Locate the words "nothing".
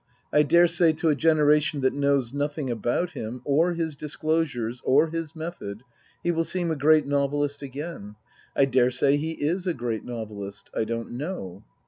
2.33-2.71